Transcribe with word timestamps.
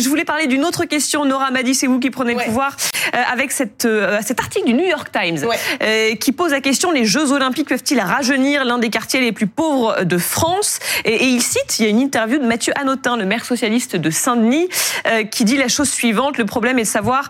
Et 0.00 0.02
je 0.02 0.08
voulais 0.08 0.24
parler 0.24 0.46
d'une 0.46 0.64
autre 0.64 0.86
question. 0.86 1.26
Nora 1.26 1.50
m'a 1.50 1.62
dit, 1.62 1.74
c'est 1.74 1.86
vous 1.86 2.00
qui 2.00 2.08
prenez 2.08 2.32
le 2.32 2.42
pouvoir, 2.42 2.74
euh, 3.14 3.18
avec 3.30 3.52
cette, 3.52 3.84
euh, 3.84 4.18
cet 4.24 4.40
article 4.40 4.64
du 4.64 4.72
New 4.72 4.86
York 4.86 5.10
Times 5.12 5.46
euh, 5.82 6.14
qui 6.14 6.32
pose 6.32 6.52
la 6.52 6.62
question 6.62 6.90
les 6.90 7.04
Jeux 7.04 7.32
Olympiques 7.32 7.68
peuvent-ils 7.68 8.00
rajeunir 8.00 8.64
l'un 8.64 8.78
des 8.78 8.88
quartiers 8.88 9.20
les 9.20 9.32
plus 9.32 9.46
pauvres 9.46 10.04
de 10.04 10.16
France? 10.16 10.78
Et, 11.04 11.16
et, 11.16 11.26
il 11.26 11.42
cite, 11.42 11.78
il 11.78 11.84
y 11.84 11.86
a 11.86 11.90
une 11.90 11.98
interview 11.98 12.38
de 12.38 12.46
Mathieu 12.46 12.72
Hanotin, 12.80 13.18
le 13.18 13.26
maire 13.26 13.44
socialiste 13.44 13.96
de 13.96 14.08
Saint-Denis, 14.08 14.70
qui 15.30 15.44
dit 15.44 15.58
la 15.58 15.68
chose 15.68 15.90
suivante 15.90 16.38
le 16.38 16.46
problème 16.46 16.78
est 16.78 16.84
de 16.84 16.88
savoir 16.88 17.28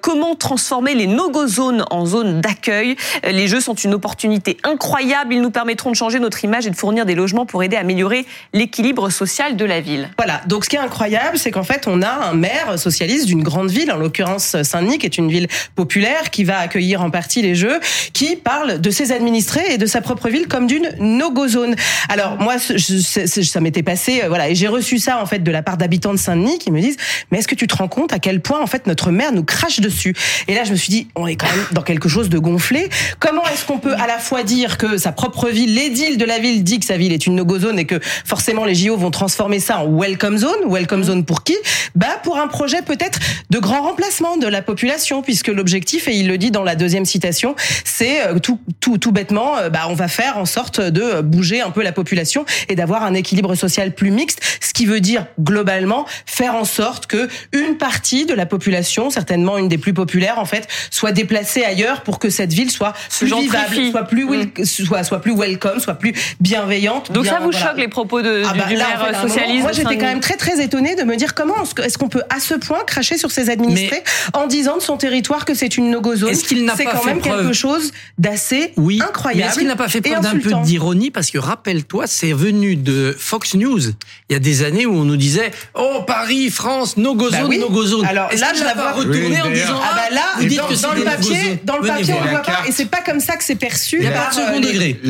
comment 0.00 0.34
transformer 0.34 0.94
les 0.94 1.06
no-go 1.06 1.46
zones 1.46 1.84
en 1.90 2.06
zones 2.06 2.40
d'accueil. 2.40 2.96
Les 3.24 3.46
Jeux 3.46 3.60
sont 3.60 3.74
une 3.74 3.94
opportunité 3.94 4.56
incroyable. 4.64 5.34
Ils 5.34 5.42
nous 5.42 5.50
permettront 5.50 5.90
de 5.90 5.96
changer 5.96 6.18
notre 6.18 6.44
image 6.44 6.66
et 6.66 6.70
de 6.70 6.76
fournir 6.76 7.06
des 7.06 7.14
logements 7.14 7.46
pour 7.46 7.62
aider 7.62 7.76
à 7.76 7.80
améliorer 7.80 8.26
l'équilibre 8.52 9.10
social 9.10 9.56
de 9.56 9.64
la 9.64 9.80
ville. 9.80 10.10
Voilà. 10.18 10.40
Donc, 10.46 10.64
ce 10.64 10.70
qui 10.70 10.76
est 10.76 10.80
incroyable, 10.80 11.38
c'est 11.38 11.50
qu'en 11.50 11.64
fait, 11.64 11.86
on 11.86 11.99
a 12.02 12.30
un 12.30 12.34
maire 12.34 12.78
socialiste 12.78 13.26
d'une 13.26 13.42
grande 13.42 13.70
ville, 13.70 13.90
en 13.92 13.96
l'occurrence 13.96 14.56
Saint-Denis, 14.62 14.98
qui 14.98 15.06
est 15.06 15.18
une 15.18 15.30
ville 15.30 15.48
populaire, 15.74 16.30
qui 16.30 16.44
va 16.44 16.58
accueillir 16.58 17.02
en 17.02 17.10
partie 17.10 17.42
les 17.42 17.54
Jeux, 17.54 17.80
qui 18.12 18.36
parle 18.36 18.80
de 18.80 18.90
ses 18.90 19.12
administrés 19.12 19.72
et 19.72 19.78
de 19.78 19.86
sa 19.86 20.00
propre 20.00 20.28
ville 20.28 20.48
comme 20.48 20.66
d'une 20.66 20.90
no-go 20.98 21.48
zone. 21.48 21.74
Alors, 22.08 22.38
moi, 22.38 22.56
ça 22.58 23.60
m'était 23.60 23.82
passé, 23.82 24.22
euh, 24.22 24.28
voilà, 24.28 24.48
et 24.48 24.54
j'ai 24.54 24.68
reçu 24.68 24.98
ça, 24.98 25.20
en 25.20 25.26
fait, 25.26 25.40
de 25.40 25.50
la 25.50 25.62
part 25.62 25.76
d'habitants 25.76 26.12
de 26.12 26.18
Saint-Denis 26.18 26.58
qui 26.58 26.70
me 26.70 26.80
disent, 26.80 26.96
mais 27.30 27.38
est-ce 27.38 27.48
que 27.48 27.54
tu 27.54 27.66
te 27.66 27.76
rends 27.76 27.88
compte 27.88 28.12
à 28.12 28.18
quel 28.18 28.40
point, 28.40 28.60
en 28.60 28.66
fait, 28.66 28.86
notre 28.86 29.10
maire 29.10 29.32
nous 29.32 29.44
crache 29.44 29.80
dessus? 29.80 30.14
Et 30.48 30.54
là, 30.54 30.64
je 30.64 30.72
me 30.72 30.76
suis 30.76 30.90
dit, 30.90 31.08
on 31.14 31.26
est 31.26 31.36
quand 31.36 31.50
même 31.50 31.66
dans 31.72 31.82
quelque 31.82 32.08
chose 32.08 32.28
de 32.28 32.38
gonflé. 32.38 32.88
Comment 33.18 33.44
est-ce 33.52 33.64
qu'on 33.64 33.78
peut 33.78 33.94
à 33.94 34.06
la 34.06 34.18
fois 34.18 34.42
dire 34.42 34.78
que 34.78 34.98
sa 34.98 35.12
propre 35.12 35.48
ville, 35.48 35.74
l'édile 35.74 36.18
de 36.18 36.24
la 36.24 36.38
ville 36.38 36.62
dit 36.64 36.80
que 36.80 36.86
sa 36.86 36.96
ville 36.96 37.12
est 37.12 37.26
une 37.26 37.36
no-go 37.36 37.58
zone 37.58 37.78
et 37.78 37.84
que 37.84 38.00
forcément 38.24 38.64
les 38.64 38.74
JO 38.74 38.96
vont 38.96 39.10
transformer 39.10 39.60
ça 39.60 39.78
en 39.80 39.86
welcome 39.86 40.38
zone? 40.38 40.50
Welcome 40.66 41.04
zone 41.04 41.24
pour 41.24 41.44
qui? 41.44 41.56
Bah, 41.94 42.20
pour 42.22 42.38
un 42.38 42.48
projet 42.48 42.82
peut-être 42.82 43.18
de 43.50 43.58
grand 43.58 43.82
remplacement 43.82 44.36
de 44.36 44.46
la 44.46 44.62
population, 44.62 45.22
puisque 45.22 45.48
l'objectif, 45.48 46.08
et 46.08 46.14
il 46.14 46.28
le 46.28 46.38
dit 46.38 46.50
dans 46.50 46.62
la 46.62 46.74
deuxième 46.74 47.04
citation, 47.04 47.54
c'est 47.84 48.26
euh, 48.26 48.38
tout, 48.38 48.60
tout, 48.80 48.98
tout 48.98 49.12
bêtement, 49.12 49.56
euh, 49.58 49.68
bah, 49.68 49.86
on 49.88 49.94
va 49.94 50.08
faire 50.08 50.38
en 50.38 50.46
sorte 50.46 50.80
de 50.80 51.20
bouger 51.20 51.60
un 51.60 51.70
peu 51.70 51.82
la 51.82 51.92
population 51.92 52.44
et 52.68 52.74
d'avoir 52.74 53.04
un 53.04 53.14
équilibre 53.14 53.54
social 53.54 53.94
plus 53.94 54.10
mixte, 54.10 54.40
ce 54.60 54.72
qui 54.72 54.86
veut 54.86 55.00
dire 55.00 55.26
globalement 55.40 56.06
faire 56.26 56.54
en 56.54 56.64
sorte 56.64 57.06
que 57.06 57.28
une 57.52 57.76
partie 57.76 58.26
de 58.26 58.34
la 58.34 58.46
population, 58.46 59.10
certainement 59.10 59.58
une 59.58 59.68
des 59.68 59.78
plus 59.78 59.94
populaires 59.94 60.38
en 60.38 60.44
fait, 60.44 60.68
soit 60.90 61.12
déplacée 61.12 61.64
ailleurs 61.64 62.02
pour 62.02 62.18
que 62.18 62.30
cette 62.30 62.52
ville 62.52 62.70
soit 62.70 62.94
plus 63.18 63.26
vivable, 63.26 63.90
soit 63.90 64.04
plus 64.04 64.24
mm. 64.24 64.64
soit 64.64 65.04
soit 65.04 65.20
plus 65.20 65.34
welcome, 65.36 65.80
soit 65.80 65.94
plus 65.94 66.14
bienveillante. 66.40 67.12
Donc 67.12 67.26
ça 67.26 67.40
vous 67.40 67.52
choque 67.52 67.78
les 67.78 67.88
propos 67.88 68.22
de, 68.22 68.42
ah 68.46 68.52
du, 68.52 68.58
bah, 68.58 68.66
maire 68.68 69.20
socialiste 69.20 69.62
Moi 69.62 69.72
j'étais 69.72 69.96
quand 69.96 70.06
même 70.06 70.20
très 70.20 70.36
très 70.36 70.62
étonnée 70.62 70.94
de 70.94 71.02
me 71.02 71.16
dire 71.16 71.34
comment 71.34 71.64
est-ce 71.78 71.98
qu'on 71.98 72.08
peut 72.08 72.22
à 72.30 72.40
ce 72.40 72.54
point 72.54 72.84
cracher 72.84 73.18
sur 73.18 73.30
ses 73.30 73.50
administrés 73.50 74.02
en 74.34 74.46
disant 74.46 74.76
de 74.76 74.82
son 74.82 74.96
territoire 74.96 75.44
que 75.44 75.54
c'est 75.54 75.76
une 75.76 75.90
no-go 75.90 76.16
zone. 76.16 76.34
C'est 76.34 76.84
quand 76.84 77.04
même 77.04 77.20
quelque 77.20 77.52
chose 77.52 77.92
d'assez 78.18 78.72
oui, 78.76 79.00
incroyable. 79.02 79.48
est-ce 79.48 79.58
qu'il 79.58 79.68
n'a 79.68 79.76
pas 79.76 79.88
fait 79.88 80.00
preuve 80.00 80.20
d'un 80.20 80.38
peu 80.38 80.52
d'ironie 80.62 81.10
parce 81.10 81.30
que 81.30 81.38
rappelle-toi, 81.38 82.06
c'est 82.06 82.32
venu 82.32 82.76
de 82.76 83.14
Fox 83.18 83.54
News 83.54 83.80
il 84.28 84.32
y 84.32 84.36
a 84.36 84.38
des 84.38 84.62
années 84.62 84.86
où 84.86 84.94
on 84.94 85.04
nous 85.04 85.16
disait 85.16 85.50
oh 85.74 86.02
Paris, 86.06 86.50
France, 86.50 86.96
no-go 86.96 87.30
bah 87.30 87.42
zone, 87.42 87.58
no-go 87.58 87.84
zone. 87.84 88.06
Alors 88.06 88.28
là, 88.30 88.52
je 88.54 88.62
pas 88.62 88.92
retourné 88.92 89.42
en 89.42 89.50
disant 89.50 89.80
ah 89.82 89.94
bah 89.94 90.14
là, 90.14 90.48
dans, 90.56 90.88
dans 90.88 90.94
le 90.94 91.02
papier, 91.02 91.58
dans 91.64 91.78
le 91.78 91.86
papier, 91.86 92.14
on 92.14 92.24
le 92.24 92.30
voit 92.30 92.42
pas 92.42 92.62
et 92.68 92.72
c'est 92.72 92.86
pas 92.86 93.00
comme 93.04 93.20
ça 93.20 93.36
que 93.36 93.44
c'est 93.44 93.56
perçu. 93.56 93.96
Il 93.96 94.02
n'y 94.02 94.08
a 94.08 94.12
pas 94.12 94.30
de 94.30 94.34
second 94.34 94.60
degré. 94.60 95.00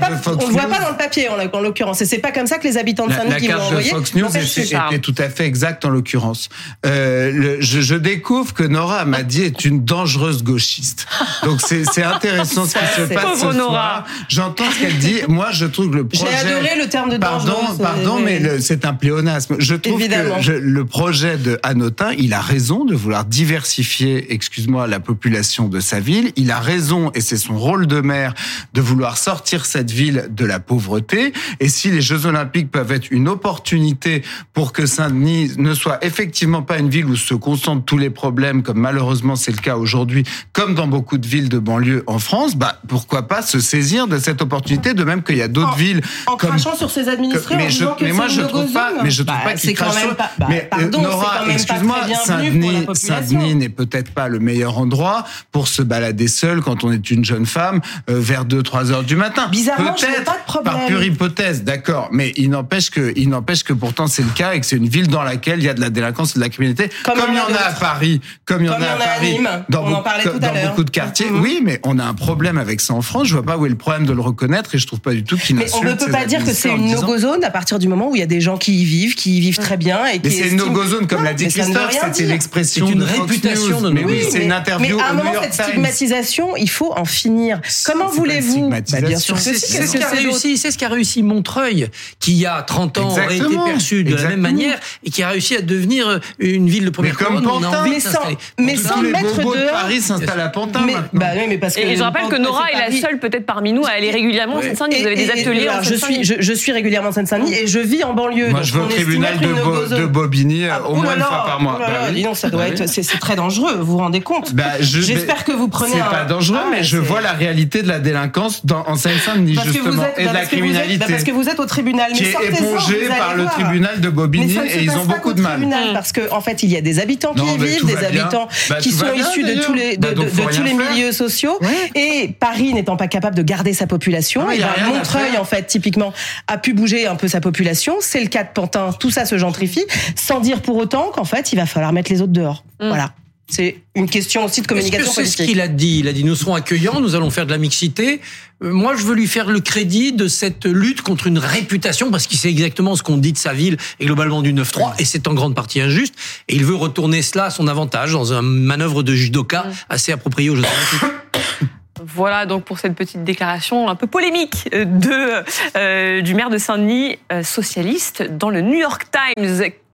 Bah, 0.00 0.08
on 0.26 0.46
le 0.46 0.52
voit 0.52 0.62
pas 0.62 0.78
dans 0.78 0.90
le 0.90 0.96
papier 0.96 1.28
en 1.28 1.60
l'occurrence 1.60 2.00
et 2.02 2.06
c'est 2.06 2.18
pas 2.18 2.32
comme 2.32 2.46
ça 2.46 2.58
que 2.58 2.64
les 2.64 2.76
habitants 2.76 3.06
de 3.06 3.12
Saint-Denis 3.12 3.36
qui 3.40 3.48
l'ont 3.48 3.60
envoyé. 3.60 3.90
La 3.90 3.98
carte 3.98 4.14
de 4.14 4.20
Fox 4.20 4.72
News 4.72 4.88
était 4.88 4.98
tout 4.98 5.14
à 5.18 5.28
fait 5.28 5.46
exacte 5.46 5.84
l'occurrence. 5.92 6.48
Euh, 6.84 7.56
je, 7.60 7.80
je 7.80 7.94
découvre 7.94 8.52
que 8.54 8.64
Nora 8.64 9.04
m'a 9.04 9.22
dit 9.22 9.42
est 9.42 9.64
une 9.64 9.84
dangereuse 9.84 10.42
gauchiste. 10.42 11.06
Donc 11.44 11.60
c'est 11.60 12.02
intéressant 12.02 12.64
ce 12.64 12.74
qui 12.74 13.00
se 13.00 13.14
passe 13.14 13.40
ce 13.40 13.52
soir. 13.52 14.04
J'entends 14.28 14.70
ce 14.70 14.80
qu'elle 14.80 14.98
dit. 14.98 15.20
Moi, 15.28 15.50
je 15.52 15.66
trouve 15.66 15.90
que 15.90 15.96
le 15.96 16.06
projet. 16.06 16.26
J'ai 16.30 16.48
adoré 16.48 16.76
le 16.78 16.88
terme 16.88 17.10
de 17.10 17.18
pardon, 17.18 17.56
Pardon, 17.80 18.20
mais 18.20 18.60
c'est 18.60 18.84
un 18.84 18.94
pléonasme. 18.94 19.56
Je 19.58 19.74
trouve 19.74 20.00
que 20.00 20.50
le 20.50 20.84
projet 20.84 21.36
de 21.36 21.58
Hanotin, 21.62 22.12
il 22.18 22.32
a 22.32 22.40
raison 22.40 22.84
de 22.84 22.94
vouloir 22.94 23.24
diversifier, 23.24 24.32
excuse-moi, 24.32 24.86
la 24.86 25.00
population 25.00 25.68
de 25.68 25.80
sa 25.80 26.00
ville. 26.00 26.32
Il 26.36 26.50
a 26.50 26.60
raison, 26.60 27.10
et 27.14 27.20
c'est 27.20 27.36
son 27.36 27.58
rôle 27.58 27.86
de 27.86 28.00
maire, 28.00 28.34
de 28.72 28.80
vouloir 28.80 29.18
sortir 29.18 29.66
cette 29.66 29.90
ville 29.90 30.28
de 30.30 30.44
la 30.44 30.60
pauvreté. 30.60 31.32
Et 31.60 31.68
si 31.68 31.90
les 31.90 32.00
Jeux 32.00 32.26
Olympiques 32.26 32.70
peuvent 32.70 32.92
être 32.92 33.10
une 33.10 33.28
opportunité 33.28 34.22
pour 34.54 34.72
que 34.72 34.86
Saint-Denis 34.86 35.52
ne 35.58 35.74
soit 35.74 35.81
effectivement 36.02 36.62
pas 36.62 36.78
une 36.78 36.90
ville 36.90 37.06
où 37.06 37.16
se 37.16 37.34
concentrent 37.34 37.84
tous 37.84 37.98
les 37.98 38.10
problèmes, 38.10 38.62
comme 38.62 38.78
malheureusement 38.78 39.36
c'est 39.36 39.52
le 39.52 39.58
cas 39.58 39.76
aujourd'hui, 39.76 40.24
comme 40.52 40.74
dans 40.74 40.86
beaucoup 40.86 41.18
de 41.18 41.26
villes 41.26 41.48
de 41.48 41.58
banlieue 41.58 42.04
en 42.06 42.18
France, 42.18 42.56
bah 42.56 42.78
pourquoi 42.88 43.28
pas 43.28 43.42
se 43.42 43.60
saisir 43.60 44.06
de 44.06 44.18
cette 44.18 44.42
opportunité, 44.42 44.94
de 44.94 45.04
même 45.04 45.22
qu'il 45.22 45.36
y 45.36 45.42
a 45.42 45.48
d'autres 45.48 45.76
villes 45.76 46.02
en 46.26 46.36
comme, 46.36 46.50
crachant 46.50 46.76
sur 46.76 46.90
ses 46.90 47.08
administrés, 47.08 47.56
mais, 47.56 47.70
je, 47.70 47.84
mais 48.00 48.12
moi 48.12 48.28
je 48.28 48.42
trouve 48.42 48.72
pas, 48.72 48.92
mais 49.02 49.10
je 49.10 49.22
trouve 49.22 49.36
bah, 49.36 49.44
pas 49.44 49.54
qu'il 49.54 49.74
crache 49.74 50.00
sur. 50.00 50.14
Bah, 50.16 50.46
mais 50.48 50.64
euh, 50.64 50.76
pardon, 50.76 51.02
Nora, 51.02 51.42
excuse-moi, 51.50 51.96
Saint-Denis, 52.24 52.86
Saint-Denis 52.94 53.54
n'est 53.54 53.68
peut-être 53.68 54.12
pas 54.12 54.28
le 54.28 54.38
meilleur 54.38 54.78
endroit 54.78 55.24
pour 55.50 55.68
se 55.68 55.82
balader 55.82 56.28
seul 56.28 56.60
quand 56.60 56.84
on 56.84 56.92
est 56.92 57.10
une 57.10 57.24
jeune 57.24 57.46
femme 57.46 57.80
euh, 58.10 58.18
vers 58.20 58.44
2-3 58.44 58.90
heures 58.90 59.04
du 59.04 59.16
matin. 59.16 59.48
Bizarrement, 59.48 59.94
peut-être 59.94 60.24
pas 60.24 60.38
de 60.38 60.44
problème. 60.46 60.74
par 60.74 60.86
pure 60.86 61.02
hypothèse, 61.02 61.64
d'accord, 61.64 62.08
mais 62.12 62.32
il 62.36 62.50
n'empêche 62.50 62.90
que, 62.90 63.12
il 63.16 63.28
n'empêche 63.28 63.64
que 63.64 63.72
pourtant 63.72 64.06
c'est 64.06 64.22
le 64.22 64.30
cas 64.30 64.54
et 64.54 64.60
que 64.60 64.66
c'est 64.66 64.76
une 64.76 64.88
ville 64.88 65.08
dans 65.08 65.22
laquelle 65.22 65.58
il 65.58 65.64
y 65.64 65.68
a 65.68 65.71
de 65.74 65.80
la 65.80 65.90
délinquance 65.90 66.32
et 66.32 66.34
de 66.38 66.40
la 66.40 66.48
criminalité, 66.48 66.90
comme, 67.04 67.18
il 67.28 67.34
y 67.34 67.40
en 67.40 67.54
a 67.54 67.68
à 67.68 67.72
Paris, 67.72 68.20
comme 68.44 68.62
il 68.62 68.66
y 68.66 68.70
en 68.70 68.74
a 68.74 68.86
à 68.86 68.96
Paris, 68.96 69.38
dans, 69.68 69.84
beaucoup, 69.84 70.38
dans 70.38 70.68
beaucoup 70.68 70.84
de 70.84 70.90
quartiers. 70.90 71.26
Mm-hmm. 71.26 71.40
Oui, 71.40 71.60
mais 71.62 71.80
on 71.84 71.98
a 71.98 72.04
un 72.04 72.14
problème 72.14 72.58
avec 72.58 72.80
ça 72.80 72.94
en 72.94 73.02
France. 73.02 73.28
Je 73.28 73.34
vois 73.34 73.44
pas 73.44 73.56
où 73.56 73.66
est 73.66 73.70
le 73.70 73.76
problème 73.76 74.06
de 74.06 74.12
le 74.12 74.20
reconnaître 74.20 74.74
et 74.74 74.78
je 74.78 74.86
trouve 74.86 75.00
pas 75.00 75.12
du 75.12 75.24
tout 75.24 75.36
qu'il 75.36 75.56
Mais 75.56 75.66
on 75.74 75.84
ne 75.84 75.94
peut 75.94 76.10
pas 76.10 76.26
dire 76.26 76.44
que 76.44 76.52
c'est 76.52 76.70
une 76.70 76.90
no-go 76.90 77.18
zone 77.18 77.44
à 77.44 77.50
partir 77.50 77.78
du 77.78 77.88
moment 77.88 78.10
où 78.10 78.16
il 78.16 78.20
y 78.20 78.22
a 78.22 78.26
des 78.26 78.40
gens 78.40 78.58
qui 78.58 78.80
y 78.80 78.84
vivent, 78.84 79.14
qui 79.14 79.38
y 79.38 79.40
vivent 79.40 79.58
très 79.58 79.76
bien 79.76 80.06
et 80.06 80.18
qui. 80.18 80.28
Mais 80.28 80.30
c'est 80.30 80.48
une 80.48 80.56
no-go 80.56 80.84
zone 80.84 81.06
comme 81.06 81.24
l'a 81.24 81.34
dit 81.34 81.48
Christophe. 81.48 81.96
C'était 82.12 82.26
l'expression. 82.26 82.86
C'est 82.86 82.92
une 82.92 83.02
réputation 83.02 83.80
de 83.80 83.90
Mais 83.90 84.04
oui, 84.04 84.22
c'est 84.30 84.44
une 84.44 84.52
interview. 84.52 84.96
Mais 84.96 85.02
à 85.02 85.10
un 85.10 85.14
moment, 85.14 85.32
cette 85.42 85.54
stigmatisation, 85.54 86.56
il 86.56 86.70
faut 86.70 86.92
en 86.92 87.04
finir. 87.04 87.60
Comment 87.84 88.08
voulez-vous 88.08 88.68
bah, 88.68 88.80
Bien 89.00 89.18
sûr 89.18 89.38
c'est 89.38 89.54
ce 89.54 89.96
qui 89.96 90.02
a 90.02 90.08
réussi. 90.08 90.56
C'est 90.56 90.70
ce 90.70 90.78
qu'a 90.78 90.88
réussi 90.88 91.22
Montreuil, 91.22 91.88
qui 92.18 92.32
il 92.32 92.38
y 92.38 92.46
a 92.46 92.62
30 92.62 92.98
ans 92.98 93.10
aurait 93.10 93.36
été 93.36 93.56
perçu 93.66 94.04
de 94.04 94.14
la 94.14 94.28
même 94.28 94.40
manière 94.40 94.78
et 95.04 95.10
qui 95.10 95.22
a 95.22 95.28
réussi 95.28 95.56
à 95.56 95.61
devenir 95.62 96.20
une 96.38 96.68
ville 96.68 96.86
de 96.86 96.90
première 96.90 97.16
couronne. 97.16 97.46
Mais 97.84 98.00
sans, 98.00 98.20
mais 98.58 98.76
sans 98.76 99.02
mettre 99.02 99.38
dehors. 99.38 99.72
Paris 99.72 100.00
s'installe 100.00 100.40
à 100.40 100.48
Pantin. 100.48 100.86
Bah 101.12 101.26
oui, 101.36 101.42
mais 101.48 101.58
parce 101.58 101.74
que. 101.74 101.80
Et 101.80 101.96
je 101.96 102.02
rappelle 102.02 102.28
que 102.28 102.36
Nora 102.36 102.70
est 102.72 102.78
la 102.78 102.96
seule 102.96 103.18
peut-être 103.18 103.46
parmi 103.46 103.72
nous 103.72 103.84
à 103.84 103.90
aller 103.90 104.10
régulièrement 104.10 104.56
en 104.56 104.62
Seine-Saint-Denis. 104.62 105.00
Vous 105.00 105.06
avez 105.06 105.16
des 105.16 105.30
ateliers 105.30 105.68
en 105.68 105.82
je 105.82 105.94
suis, 105.94 106.24
je, 106.24 106.52
suis 106.52 106.72
régulièrement 106.72 107.08
en 107.08 107.12
Seine-Saint-Denis 107.12 107.54
et 107.54 107.66
je 107.66 107.78
vis 107.78 108.04
en 108.04 108.12
banlieue. 108.14 108.50
Moi, 108.50 108.62
je 108.62 108.72
vais 108.72 108.80
au 108.80 108.86
tribunal 108.86 109.38
de, 109.38 110.06
Bobigny 110.06 110.66
ah, 110.66 110.86
au 110.86 110.96
moins 110.96 111.16
une 111.16 111.22
fois 111.22 111.44
par 111.44 111.60
mois. 111.60 111.78
Dis 112.12 112.22
donc, 112.22 112.36
ça 112.36 112.50
doit 112.50 112.68
être, 112.68 112.88
c'est 112.88 113.02
très 113.18 113.36
dangereux. 113.36 113.76
Vous 113.78 113.92
vous 113.92 113.98
rendez 113.98 114.20
compte? 114.20 114.54
Bah, 114.54 114.64
J'espère 114.80 115.44
que 115.44 115.52
vous 115.52 115.68
prenez. 115.68 115.92
C'est 115.92 116.16
pas 116.16 116.24
dangereux, 116.24 116.60
mais 116.70 116.78
ah, 116.80 116.82
je 116.82 116.98
vois 116.98 117.20
la 117.20 117.32
réalité 117.32 117.82
de 117.82 117.88
la 117.88 117.98
délinquance 117.98 118.62
en 118.70 118.96
Seine-Saint-Denis 118.96 119.58
justement 119.64 120.04
et 120.16 120.26
de 120.26 120.32
la 120.32 120.44
criminalité. 120.44 121.04
Parce 121.08 121.24
que 121.24 121.32
vous 121.32 121.48
êtes 121.48 121.60
au 121.60 121.66
tribunal, 121.66 122.12
qui 122.12 122.24
est 122.24 122.30
épongé 122.30 123.08
par 123.08 123.34
le 123.34 123.44
tribunal 123.46 124.00
de 124.00 124.08
Bobigny 124.08 124.58
et 124.58 124.82
ils 124.82 124.90
ont 124.92 125.04
beaucoup 125.04 125.32
de 125.32 125.40
mal. 125.40 125.51
Parce 125.92 126.12
qu'en 126.12 126.40
fait, 126.40 126.62
il 126.62 126.70
y 126.70 126.76
a 126.76 126.80
des 126.80 127.00
habitants 127.00 127.34
qui 127.34 127.44
y 127.44 127.58
vivent, 127.58 127.86
des 127.86 128.04
habitants 128.04 128.48
bah, 128.68 128.76
qui 128.80 128.90
sont 128.90 129.12
issus 129.14 129.42
de 129.42 129.62
tous 129.62 129.74
les 129.74 129.98
tous 129.98 130.62
les 130.62 130.74
milieux 130.74 131.12
sociaux 131.12 131.58
et 131.94 132.34
Paris 132.38 132.74
n'étant 132.74 132.96
pas 132.96 133.08
capable 133.08 133.36
de 133.36 133.42
garder 133.42 133.72
sa 133.72 133.86
population, 133.86 134.50
et 134.50 134.60
Montreuil 134.86 135.36
en 135.38 135.44
fait 135.44 135.66
typiquement 135.66 136.12
a 136.46 136.58
pu 136.58 136.72
bouger 136.72 137.06
un 137.06 137.16
peu 137.16 137.28
sa 137.28 137.40
population. 137.40 137.96
C'est 138.00 138.20
le 138.20 138.28
cas 138.28 138.44
de 138.44 138.48
Pantin. 138.52 138.92
Tout 138.98 139.10
ça 139.10 139.24
se 139.24 139.38
gentrifie, 139.38 139.84
sans 140.16 140.40
dire 140.40 140.60
pour 140.62 140.76
autant 140.76 141.10
qu'en 141.12 141.24
fait 141.24 141.52
il 141.52 141.56
va 141.56 141.66
falloir 141.66 141.92
mettre 141.92 142.10
les 142.10 142.22
autres 142.22 142.32
dehors. 142.32 142.64
Mm. 142.80 142.88
Voilà. 142.88 143.12
C'est 143.52 143.82
une 143.94 144.08
question 144.08 144.46
aussi 144.46 144.62
de 144.62 144.66
communication 144.66 145.12
C'est 145.12 145.26
ce 145.26 145.36
qu'il 145.36 145.60
a 145.60 145.68
dit. 145.68 145.98
Il 145.98 146.08
a 146.08 146.14
dit 146.14 146.24
nous 146.24 146.34
serons 146.34 146.54
accueillants, 146.54 147.02
nous 147.02 147.14
allons 147.14 147.28
faire 147.28 147.44
de 147.44 147.50
la 147.50 147.58
mixité. 147.58 148.22
Euh, 148.64 148.72
moi, 148.72 148.96
je 148.96 149.02
veux 149.02 149.14
lui 149.14 149.26
faire 149.26 149.50
le 149.50 149.60
crédit 149.60 150.14
de 150.14 150.26
cette 150.26 150.64
lutte 150.64 151.02
contre 151.02 151.26
une 151.26 151.36
réputation, 151.36 152.10
parce 152.10 152.26
qu'il 152.26 152.38
sait 152.38 152.48
exactement 152.48 152.96
ce 152.96 153.02
qu'on 153.02 153.18
dit 153.18 153.34
de 153.34 153.38
sa 153.38 153.52
ville 153.52 153.76
et 154.00 154.06
globalement 154.06 154.40
du 154.40 154.54
9-3, 154.54 154.94
et 154.98 155.04
c'est 155.04 155.28
en 155.28 155.34
grande 155.34 155.54
partie 155.54 155.82
injuste. 155.82 156.14
Et 156.48 156.54
il 156.54 156.64
veut 156.64 156.74
retourner 156.74 157.20
cela 157.20 157.44
à 157.44 157.50
son 157.50 157.68
avantage 157.68 158.12
dans 158.12 158.32
une 158.32 158.40
manœuvre 158.40 159.02
de 159.02 159.14
judoka 159.14 159.66
assez 159.90 160.12
appropriée 160.12 160.48
aux 160.48 160.56
Jeux 160.56 160.64
voilà 162.06 162.46
donc 162.46 162.64
pour 162.64 162.78
cette 162.78 162.94
petite 162.94 163.22
déclaration 163.22 163.88
un 163.88 163.94
peu 163.94 164.06
polémique 164.06 164.68
de, 164.72 165.44
euh, 165.76 166.22
du 166.22 166.34
maire 166.34 166.48
de 166.48 166.58
Saint-Denis, 166.58 167.18
euh, 167.30 167.42
socialiste, 167.42 168.22
dans 168.22 168.48
le 168.48 168.62
New 168.62 168.78
York 168.78 169.06
Times. 169.12 169.72